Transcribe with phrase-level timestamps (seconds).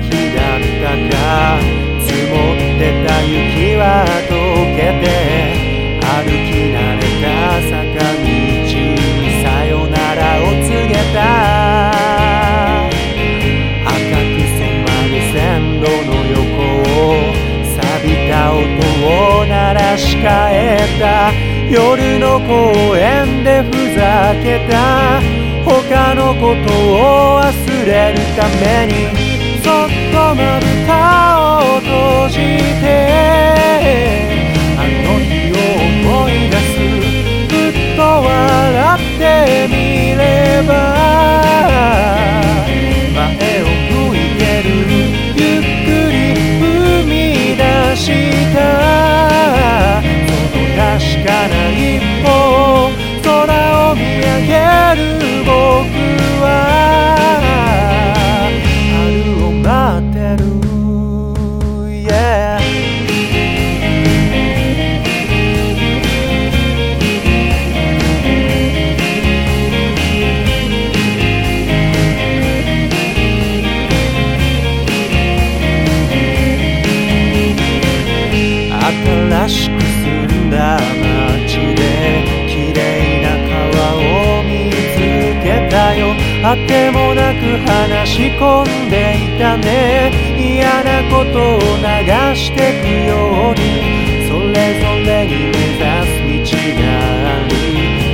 [0.00, 1.58] 日だったか。
[2.00, 3.82] 積もってた雪は
[4.28, 4.32] 溶
[4.76, 5.06] けて
[6.00, 7.26] 歩き慣れた
[7.70, 7.72] 坂
[8.20, 9.02] 道に
[9.42, 11.18] さよならを告げた。
[13.86, 15.34] 赤く染まる線
[15.80, 16.42] 路の横
[16.84, 17.22] を
[17.64, 20.62] 錆びた音を鳴らし替え
[21.00, 21.32] た。
[21.70, 22.52] 夜の公
[22.96, 25.20] 園でふざけた。
[25.64, 29.23] 他のことを忘れるために。
[29.64, 31.13] そっとまぶた
[86.46, 90.12] あてもなく話し込んでいたね。
[90.36, 91.88] 嫌なことを流
[92.36, 94.28] してくように。
[94.28, 96.84] それぞれに目指す道が
[97.32, 97.56] ある。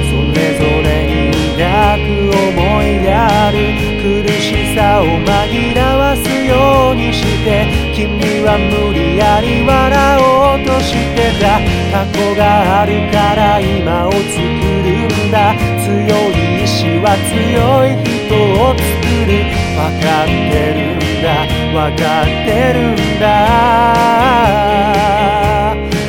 [0.07, 3.59] それぞれに抱く思いがある。
[3.99, 7.67] 苦しさを紛らわすようにして。
[7.93, 11.59] 君は無理やり笑おうとしてた。
[11.91, 15.53] 過去があるから今を作るんだ。
[15.83, 18.01] 強い意志は強い。
[18.07, 18.85] 人を作
[19.27, 19.31] る。
[19.77, 20.33] 分かって
[20.75, 21.27] るんだ。
[21.75, 23.25] わかってるんだ。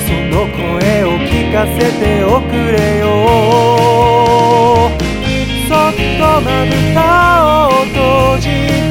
[0.05, 0.59] その声
[1.03, 3.05] を聞かせておくれよ。
[5.67, 5.77] そっ
[6.19, 6.99] とまぶた
[7.67, 8.45] を閉じ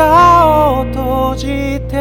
[0.00, 1.46] 顔を閉じ
[1.86, 1.96] て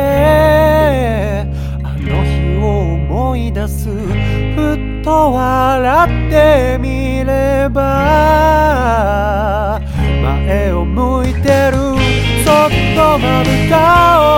[1.84, 7.82] あの日を思い出すふっと笑ってみれば
[10.24, 11.78] 前を向いてる
[12.46, 14.29] そっとまぶたを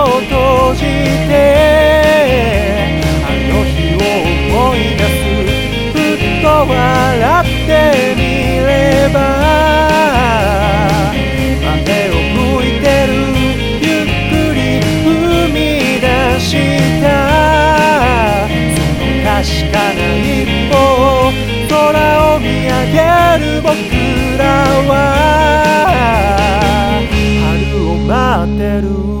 [28.72, 29.11] quero.